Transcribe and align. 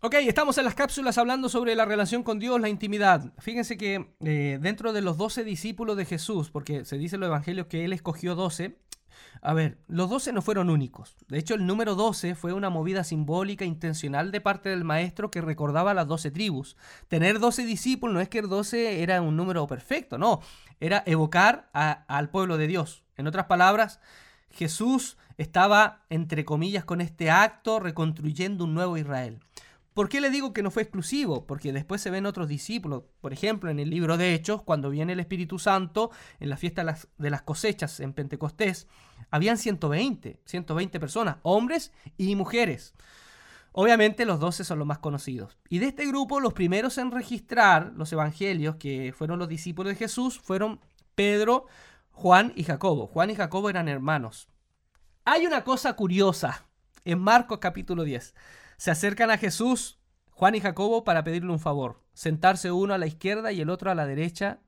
Ok, 0.00 0.14
estamos 0.20 0.58
en 0.58 0.66
las 0.66 0.74
cápsulas 0.74 1.16
hablando 1.16 1.48
sobre 1.48 1.74
la 1.74 1.86
relación 1.86 2.22
con 2.22 2.38
Dios, 2.38 2.60
la 2.60 2.68
intimidad. 2.68 3.32
Fíjense 3.38 3.78
que 3.78 4.14
eh, 4.20 4.58
dentro 4.60 4.92
de 4.92 5.00
los 5.00 5.16
doce 5.16 5.42
discípulos 5.42 5.96
de 5.96 6.04
Jesús, 6.04 6.50
porque 6.50 6.84
se 6.84 6.98
dice 6.98 7.16
en 7.16 7.20
los 7.20 7.28
evangelios 7.28 7.66
que 7.66 7.82
él 7.86 7.94
escogió 7.94 8.34
doce, 8.34 8.78
a 9.40 9.54
ver, 9.54 9.78
los 9.88 10.10
doce 10.10 10.34
no 10.34 10.42
fueron 10.42 10.68
únicos. 10.68 11.16
De 11.28 11.38
hecho, 11.38 11.54
el 11.54 11.66
número 11.66 11.94
doce 11.94 12.34
fue 12.34 12.52
una 12.52 12.68
movida 12.68 13.04
simbólica 13.04 13.64
intencional 13.64 14.32
de 14.32 14.42
parte 14.42 14.68
del 14.68 14.84
maestro 14.84 15.30
que 15.30 15.40
recordaba 15.40 15.94
las 15.94 16.06
doce 16.06 16.30
tribus. 16.30 16.76
Tener 17.08 17.38
doce 17.38 17.64
discípulos 17.64 18.12
no 18.12 18.20
es 18.20 18.28
que 18.28 18.40
el 18.40 18.50
doce 18.50 19.02
era 19.02 19.22
un 19.22 19.34
número 19.34 19.66
perfecto, 19.66 20.18
no. 20.18 20.40
Era 20.78 21.02
evocar 21.06 21.70
al 21.72 22.28
pueblo 22.28 22.58
de 22.58 22.66
Dios. 22.66 23.02
En 23.16 23.26
otras 23.26 23.46
palabras, 23.46 23.98
Jesús 24.50 25.16
estaba, 25.38 26.04
entre 26.10 26.44
comillas, 26.44 26.84
con 26.84 27.00
este 27.00 27.30
acto 27.30 27.80
reconstruyendo 27.80 28.64
un 28.64 28.74
nuevo 28.74 28.98
Israel. 28.98 29.40
¿Por 29.96 30.10
qué 30.10 30.20
le 30.20 30.28
digo 30.28 30.52
que 30.52 30.62
no 30.62 30.70
fue 30.70 30.82
exclusivo? 30.82 31.46
Porque 31.46 31.72
después 31.72 32.02
se 32.02 32.10
ven 32.10 32.26
otros 32.26 32.48
discípulos. 32.48 33.04
Por 33.22 33.32
ejemplo, 33.32 33.70
en 33.70 33.78
el 33.78 33.88
libro 33.88 34.18
de 34.18 34.34
Hechos, 34.34 34.60
cuando 34.60 34.90
viene 34.90 35.14
el 35.14 35.20
Espíritu 35.20 35.58
Santo, 35.58 36.10
en 36.38 36.50
la 36.50 36.58
fiesta 36.58 36.84
de 37.16 37.30
las 37.30 37.40
cosechas 37.40 37.98
en 38.00 38.12
Pentecostés, 38.12 38.88
habían 39.30 39.56
120, 39.56 40.38
120 40.44 41.00
personas, 41.00 41.38
hombres 41.44 41.94
y 42.18 42.36
mujeres. 42.36 42.92
Obviamente 43.72 44.26
los 44.26 44.38
12 44.38 44.64
son 44.64 44.80
los 44.80 44.86
más 44.86 44.98
conocidos. 44.98 45.56
Y 45.70 45.78
de 45.78 45.86
este 45.86 46.04
grupo, 46.04 46.40
los 46.40 46.52
primeros 46.52 46.98
en 46.98 47.10
registrar 47.10 47.94
los 47.96 48.12
evangelios, 48.12 48.76
que 48.76 49.14
fueron 49.16 49.38
los 49.38 49.48
discípulos 49.48 49.94
de 49.94 49.96
Jesús, 49.96 50.38
fueron 50.38 50.78
Pedro, 51.14 51.68
Juan 52.10 52.52
y 52.54 52.64
Jacobo. 52.64 53.06
Juan 53.06 53.30
y 53.30 53.34
Jacobo 53.34 53.70
eran 53.70 53.88
hermanos. 53.88 54.50
Hay 55.24 55.46
una 55.46 55.64
cosa 55.64 55.94
curiosa 55.94 56.65
en 57.06 57.20
Marcos 57.20 57.58
capítulo 57.60 58.04
10. 58.04 58.34
Se 58.76 58.90
acercan 58.90 59.30
a 59.30 59.38
Jesús, 59.38 59.98
Juan 60.30 60.54
y 60.54 60.60
Jacobo, 60.60 61.04
para 61.04 61.24
pedirle 61.24 61.52
un 61.52 61.60
favor. 61.60 62.02
Sentarse 62.12 62.72
uno 62.72 62.92
a 62.94 62.98
la 62.98 63.06
izquierda 63.06 63.52
y 63.52 63.60
el 63.60 63.70
otro 63.70 63.90
a 63.90 63.94
la 63.94 64.06
derecha 64.06 64.58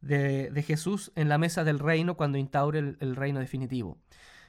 de, 0.00 0.64
Jesús 0.66 1.12
en 1.14 1.28
la 1.28 1.38
mesa 1.38 1.62
del 1.62 1.78
reino 1.78 2.16
cuando 2.16 2.38
instaure 2.38 2.78
el, 2.78 3.16
reino 3.16 3.40
definitivo. 3.40 3.98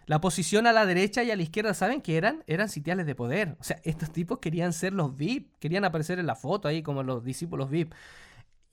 La 0.05 0.21
posición 0.21 0.67
a 0.67 0.73
la 0.73 0.85
derecha 0.85 1.23
y 1.23 1.31
a 1.31 1.35
la 1.35 1.43
izquierda, 1.43 1.73
¿saben 1.73 2.01
qué 2.01 2.17
eran? 2.17 2.43
Eran 2.47 2.69
sitiales 2.69 3.05
de 3.05 3.15
poder. 3.15 3.57
O 3.59 3.63
sea, 3.63 3.79
estos 3.83 4.11
tipos 4.11 4.39
querían 4.39 4.71
ser 4.71 4.93
los 4.93 5.15
VIP, 5.15 5.57
querían 5.59 5.83
aparecer 5.83 6.19
en 6.19 6.27
la 6.27 6.35
foto 6.35 6.67
ahí 6.67 6.83
como 6.83 7.03
los 7.03 7.23
discípulos 7.23 7.69
VIP. 7.69 7.93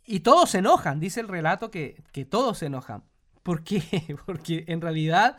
Y 0.05 0.21
todos 0.21 0.51
se 0.51 0.59
enojan, 0.59 1.01
dice 1.01 1.21
el 1.21 1.29
relato 1.29 1.71
que, 1.71 2.03
que 2.13 2.25
todos 2.25 2.59
se 2.59 2.67
enojan. 2.67 3.05
¿Por 3.43 3.65
qué? 3.65 3.83
Porque 4.27 4.65
en 4.69 4.81
realidad 4.81 5.37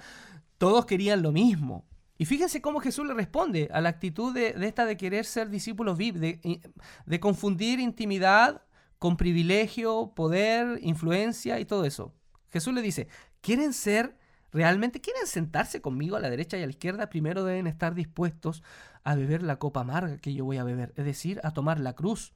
todos 0.58 0.86
querían 0.86 1.22
lo 1.22 1.32
mismo. 1.32 1.86
Y 2.24 2.26
fíjense 2.26 2.62
cómo 2.62 2.80
Jesús 2.80 3.06
le 3.06 3.14
responde 3.14 3.68
a 3.74 3.82
la 3.82 3.90
actitud 3.90 4.34
de, 4.34 4.56
esta 4.66 4.86
de 4.86 4.96
querer 4.96 5.26
ser 5.26 5.50
discípulos 5.50 5.98
VIP, 5.98 6.16
de, 6.16 6.62
de 7.06 7.20
confundir 7.20 7.82
intimidad 7.82 8.62
con 8.98 9.18
privilegio, 9.18 10.14
poder, 10.16 10.80
influencia 10.84 11.60
y 11.60 11.66
todo 11.66 11.84
eso. 11.84 12.14
Jesús 12.48 12.74
le 12.74 12.82
dice, 12.82 13.10
¿quieren 13.42 13.74
ser 13.74 14.18
realmente, 14.54 15.02
quieren 15.02 15.28
sentarse 15.28 15.82
conmigo 15.82 16.16
a 16.16 16.22
la 16.22 16.30
derecha 16.30 16.58
y 16.58 16.64
a 16.64 16.66
la 16.66 16.72
izquierda? 16.72 17.10
Primero 17.10 17.44
deben 17.44 17.68
estar 17.68 17.94
dispuestos 17.94 18.64
a 19.04 19.16
beber 19.16 19.44
la 19.44 19.60
copa 19.60 19.82
amarga 19.82 20.18
que 20.18 20.34
yo 20.34 20.46
voy 20.46 20.56
a 20.60 20.64
beber, 20.64 20.94
es 20.96 21.04
decir, 21.04 21.42
a 21.44 21.52
tomar 21.52 21.82
la 21.82 21.92
cruz. 21.92 22.34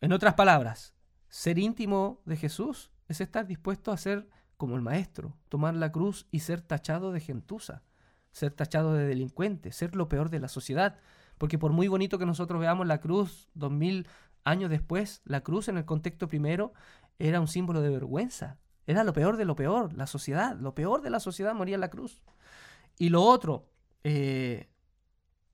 En 0.00 0.12
otras 0.12 0.34
palabras, 0.34 0.92
ser 1.28 1.56
íntimo 1.60 2.20
de 2.24 2.36
Jesús 2.36 2.90
es 3.06 3.20
estar 3.20 3.46
dispuesto 3.46 3.92
a 3.92 3.96
ser 3.96 4.28
como 4.56 4.74
el 4.74 4.82
Maestro, 4.82 5.36
tomar 5.48 5.76
la 5.76 5.92
cruz 5.92 6.26
y 6.32 6.40
ser 6.40 6.62
tachado 6.62 7.12
de 7.12 7.20
gentuza 7.20 7.84
ser 8.32 8.52
tachado 8.52 8.94
de 8.94 9.06
delincuente, 9.06 9.72
ser 9.72 9.94
lo 9.94 10.08
peor 10.08 10.30
de 10.30 10.40
la 10.40 10.48
sociedad. 10.48 10.96
Porque 11.38 11.58
por 11.58 11.72
muy 11.72 11.88
bonito 11.88 12.18
que 12.18 12.26
nosotros 12.26 12.60
veamos 12.60 12.86
la 12.86 13.00
cruz 13.00 13.48
dos 13.54 13.70
mil 13.70 14.06
años 14.44 14.70
después, 14.70 15.22
la 15.24 15.42
cruz 15.42 15.68
en 15.68 15.76
el 15.76 15.84
contexto 15.84 16.28
primero 16.28 16.72
era 17.18 17.40
un 17.40 17.48
símbolo 17.48 17.80
de 17.80 17.90
vergüenza. 17.90 18.58
Era 18.86 19.04
lo 19.04 19.12
peor 19.12 19.36
de 19.36 19.44
lo 19.44 19.54
peor, 19.54 19.92
la 19.92 20.06
sociedad. 20.06 20.56
Lo 20.58 20.74
peor 20.74 21.02
de 21.02 21.10
la 21.10 21.20
sociedad 21.20 21.54
moría 21.54 21.76
en 21.76 21.80
la 21.80 21.90
cruz. 21.90 22.22
Y 22.98 23.10
lo 23.10 23.22
otro, 23.22 23.68
eh, 24.02 24.68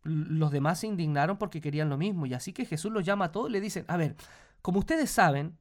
los 0.03 0.51
demás 0.51 0.81
se 0.81 0.87
indignaron 0.87 1.37
porque 1.37 1.61
querían 1.61 1.91
lo 1.91 1.99
mismo. 1.99 2.27
Y 2.27 2.35
así 2.35 2.53
que 2.53 2.65
Jesús 2.65 2.91
los 2.91 3.05
llama 3.05 3.27
a 3.27 3.33
todos 3.33 3.51
y 3.51 3.53
le 3.53 3.61
dicen, 3.61 3.85
a 3.89 3.97
ver, 3.97 4.17
como 4.63 4.79
ustedes 4.79 5.11
saben, 5.11 5.59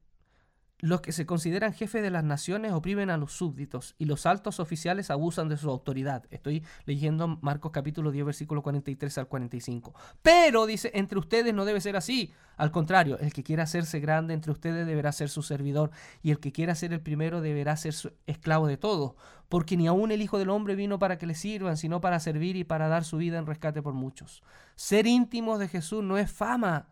los 0.80 1.00
que 1.00 1.10
se 1.10 1.26
consideran 1.26 1.72
jefes 1.72 2.02
de 2.02 2.10
las 2.10 2.22
naciones 2.22 2.72
oprimen 2.72 3.10
a 3.10 3.16
los 3.16 3.32
súbditos 3.32 3.96
y 3.98 4.04
los 4.04 4.26
altos 4.26 4.60
oficiales 4.60 5.10
abusan 5.10 5.48
de 5.48 5.56
su 5.56 5.68
autoridad. 5.68 6.24
Estoy 6.30 6.62
leyendo 6.86 7.26
Marcos 7.40 7.72
capítulo 7.72 8.12
10, 8.12 8.26
versículo 8.26 8.62
43 8.62 9.18
al 9.18 9.26
45. 9.26 9.92
Pero, 10.22 10.66
dice, 10.66 10.92
entre 10.94 11.18
ustedes 11.18 11.52
no 11.52 11.64
debe 11.64 11.80
ser 11.80 11.96
así. 11.96 12.32
Al 12.56 12.70
contrario, 12.70 13.18
el 13.18 13.32
que 13.32 13.42
quiera 13.42 13.64
hacerse 13.64 13.98
grande 13.98 14.34
entre 14.34 14.52
ustedes 14.52 14.86
deberá 14.86 15.10
ser 15.10 15.30
su 15.30 15.42
servidor 15.42 15.90
y 16.22 16.30
el 16.30 16.38
que 16.38 16.52
quiera 16.52 16.76
ser 16.76 16.92
el 16.92 17.00
primero 17.00 17.40
deberá 17.40 17.76
ser 17.76 17.94
esclavo 18.26 18.68
de 18.68 18.76
todos. 18.76 19.14
Porque 19.48 19.76
ni 19.76 19.88
aun 19.88 20.12
el 20.12 20.22
Hijo 20.22 20.38
del 20.38 20.50
Hombre 20.50 20.76
vino 20.76 21.00
para 21.00 21.18
que 21.18 21.26
le 21.26 21.34
sirvan, 21.34 21.76
sino 21.76 22.00
para 22.00 22.20
servir 22.20 22.54
y 22.54 22.62
para 22.62 22.86
dar 22.86 23.04
su 23.04 23.16
vida 23.16 23.38
en 23.38 23.46
rescate 23.46 23.82
por 23.82 23.94
muchos. 23.94 24.44
Ser 24.76 25.08
íntimos 25.08 25.58
de 25.58 25.66
Jesús 25.66 26.04
no 26.04 26.18
es 26.18 26.30
fama, 26.30 26.88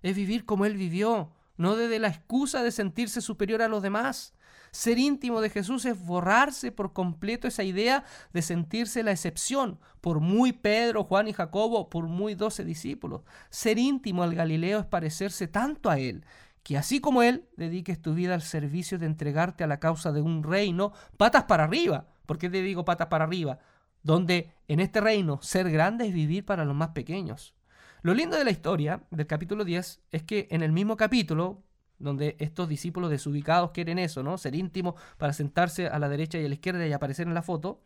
es 0.00 0.16
vivir 0.16 0.46
como 0.46 0.64
Él 0.64 0.76
vivió 0.76 1.32
no 1.58 1.76
desde 1.76 1.98
la 1.98 2.08
excusa 2.08 2.62
de 2.62 2.70
sentirse 2.70 3.20
superior 3.20 3.60
a 3.60 3.68
los 3.68 3.82
demás. 3.82 4.32
Ser 4.70 4.98
íntimo 4.98 5.40
de 5.40 5.50
Jesús 5.50 5.84
es 5.84 5.98
borrarse 6.04 6.72
por 6.72 6.92
completo 6.92 7.48
esa 7.48 7.64
idea 7.64 8.04
de 8.32 8.42
sentirse 8.42 9.02
la 9.02 9.12
excepción, 9.12 9.78
por 10.00 10.20
muy 10.20 10.52
Pedro, 10.52 11.04
Juan 11.04 11.28
y 11.28 11.32
Jacobo, 11.32 11.88
por 11.90 12.06
muy 12.06 12.34
doce 12.34 12.64
discípulos. 12.64 13.22
Ser 13.50 13.78
íntimo 13.78 14.22
al 14.22 14.34
Galileo 14.34 14.80
es 14.80 14.86
parecerse 14.86 15.48
tanto 15.48 15.90
a 15.90 15.98
Él, 15.98 16.24
que 16.62 16.76
así 16.76 17.00
como 17.00 17.22
Él, 17.22 17.48
dediques 17.56 18.00
tu 18.00 18.14
vida 18.14 18.34
al 18.34 18.42
servicio 18.42 18.98
de 18.98 19.06
entregarte 19.06 19.64
a 19.64 19.68
la 19.68 19.80
causa 19.80 20.12
de 20.12 20.20
un 20.20 20.42
reino, 20.42 20.92
patas 21.16 21.44
para 21.44 21.64
arriba. 21.64 22.06
¿Por 22.26 22.38
qué 22.38 22.50
te 22.50 22.60
digo 22.62 22.84
patas 22.84 23.08
para 23.08 23.24
arriba? 23.24 23.58
Donde 24.02 24.52
en 24.68 24.80
este 24.80 25.00
reino 25.00 25.40
ser 25.42 25.70
grande 25.70 26.06
es 26.06 26.12
vivir 26.12 26.44
para 26.44 26.64
los 26.64 26.76
más 26.76 26.90
pequeños. 26.90 27.54
Lo 28.02 28.14
lindo 28.14 28.36
de 28.36 28.44
la 28.44 28.50
historia 28.50 29.02
del 29.10 29.26
capítulo 29.26 29.64
10 29.64 30.00
es 30.12 30.22
que 30.22 30.46
en 30.50 30.62
el 30.62 30.70
mismo 30.70 30.96
capítulo, 30.96 31.64
donde 31.98 32.36
estos 32.38 32.68
discípulos 32.68 33.10
desubicados 33.10 33.72
quieren 33.72 33.98
eso, 33.98 34.22
¿no? 34.22 34.38
Ser 34.38 34.54
íntimos 34.54 34.94
para 35.16 35.32
sentarse 35.32 35.88
a 35.88 35.98
la 35.98 36.08
derecha 36.08 36.38
y 36.38 36.44
a 36.44 36.48
la 36.48 36.54
izquierda 36.54 36.86
y 36.86 36.92
aparecer 36.92 37.26
en 37.26 37.34
la 37.34 37.42
foto, 37.42 37.82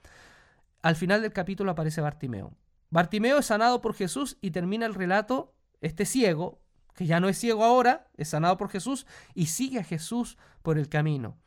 al 0.82 0.96
final 0.96 1.22
del 1.22 1.32
capítulo 1.32 1.70
aparece 1.70 2.02
Bartimeo. 2.02 2.52
Bartimeo 2.90 3.38
es 3.38 3.46
sanado 3.46 3.80
por 3.80 3.94
Jesús 3.94 4.36
y 4.42 4.50
termina 4.50 4.84
el 4.84 4.94
relato, 4.94 5.54
este 5.80 6.04
ciego, 6.04 6.60
que 6.94 7.06
ya 7.06 7.20
no 7.20 7.28
es 7.30 7.38
ciego 7.38 7.64
ahora, 7.64 8.10
es 8.18 8.28
sanado 8.28 8.58
por 8.58 8.68
Jesús 8.68 9.06
y 9.34 9.46
sigue 9.46 9.78
a 9.78 9.84
Jesús 9.84 10.36
por 10.60 10.76
el 10.76 10.90
camino. 10.90 11.38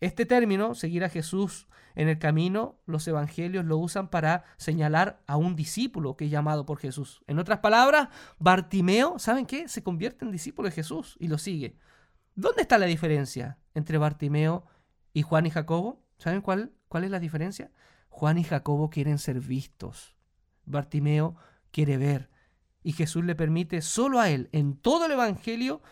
Este 0.00 0.26
término, 0.26 0.74
seguir 0.74 1.02
a 1.02 1.08
Jesús 1.08 1.66
en 1.96 2.08
el 2.08 2.18
camino, 2.18 2.78
los 2.86 3.06
evangelios 3.08 3.64
lo 3.64 3.78
usan 3.78 4.08
para 4.08 4.44
señalar 4.56 5.20
a 5.26 5.36
un 5.36 5.56
discípulo 5.56 6.16
que 6.16 6.26
es 6.26 6.30
llamado 6.30 6.64
por 6.64 6.78
Jesús. 6.78 7.22
En 7.26 7.40
otras 7.40 7.58
palabras, 7.58 8.08
Bartimeo, 8.38 9.18
¿saben 9.18 9.46
qué? 9.46 9.68
Se 9.68 9.82
convierte 9.82 10.24
en 10.24 10.30
discípulo 10.30 10.68
de 10.68 10.74
Jesús 10.74 11.16
y 11.18 11.26
lo 11.26 11.38
sigue. 11.38 11.76
¿Dónde 12.36 12.62
está 12.62 12.78
la 12.78 12.86
diferencia 12.86 13.58
entre 13.74 13.98
Bartimeo 13.98 14.64
y 15.12 15.22
Juan 15.22 15.46
y 15.46 15.50
Jacobo? 15.50 16.04
¿Saben 16.18 16.40
cuál, 16.40 16.72
cuál 16.86 17.02
es 17.02 17.10
la 17.10 17.18
diferencia? 17.18 17.72
Juan 18.08 18.38
y 18.38 18.44
Jacobo 18.44 18.90
quieren 18.90 19.18
ser 19.18 19.40
vistos. 19.40 20.16
Bartimeo 20.64 21.34
quiere 21.72 21.96
ver. 21.96 22.30
Y 22.84 22.92
Jesús 22.92 23.24
le 23.24 23.34
permite 23.34 23.82
solo 23.82 24.20
a 24.20 24.30
él, 24.30 24.48
en 24.52 24.76
todo 24.76 25.06
el 25.06 25.12
Evangelio 25.12 25.82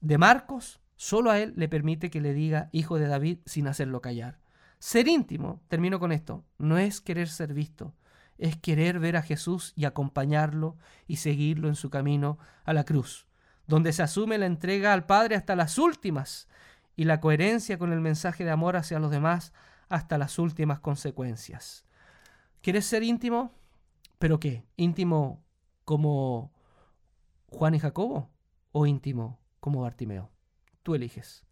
de 0.00 0.18
Marcos, 0.18 0.81
Solo 1.02 1.32
a 1.32 1.40
él 1.40 1.52
le 1.56 1.68
permite 1.68 2.10
que 2.10 2.20
le 2.20 2.32
diga 2.32 2.68
hijo 2.70 2.96
de 2.96 3.08
David 3.08 3.40
sin 3.44 3.66
hacerlo 3.66 4.00
callar. 4.00 4.38
Ser 4.78 5.08
íntimo, 5.08 5.60
termino 5.66 5.98
con 5.98 6.12
esto, 6.12 6.44
no 6.58 6.78
es 6.78 7.00
querer 7.00 7.28
ser 7.28 7.54
visto, 7.54 7.92
es 8.38 8.56
querer 8.56 9.00
ver 9.00 9.16
a 9.16 9.22
Jesús 9.22 9.72
y 9.74 9.84
acompañarlo 9.84 10.76
y 11.08 11.16
seguirlo 11.16 11.66
en 11.66 11.74
su 11.74 11.90
camino 11.90 12.38
a 12.62 12.72
la 12.72 12.84
cruz, 12.84 13.26
donde 13.66 13.92
se 13.92 14.04
asume 14.04 14.38
la 14.38 14.46
entrega 14.46 14.92
al 14.92 15.04
Padre 15.04 15.34
hasta 15.34 15.56
las 15.56 15.76
últimas 15.76 16.46
y 16.94 17.02
la 17.02 17.18
coherencia 17.18 17.78
con 17.78 17.92
el 17.92 18.00
mensaje 18.00 18.44
de 18.44 18.52
amor 18.52 18.76
hacia 18.76 19.00
los 19.00 19.10
demás 19.10 19.52
hasta 19.88 20.18
las 20.18 20.38
últimas 20.38 20.78
consecuencias. 20.78 21.84
¿Quieres 22.60 22.86
ser 22.86 23.02
íntimo? 23.02 23.52
¿Pero 24.20 24.38
qué? 24.38 24.62
¿Íntimo 24.76 25.42
como 25.84 26.52
Juan 27.48 27.74
y 27.74 27.80
Jacobo 27.80 28.30
o 28.70 28.86
íntimo 28.86 29.40
como 29.58 29.80
Bartimeo? 29.80 30.31
Tú 30.82 30.94
eliges. 30.94 31.44